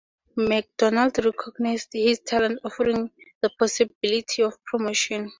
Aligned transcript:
MacDonald 0.35 1.23
recognised 1.23 1.93
his 1.93 2.21
talent 2.21 2.59
offering 2.63 3.11
the 3.41 3.51
possibility 3.51 4.41
of 4.41 4.57
promotion. 4.65 5.29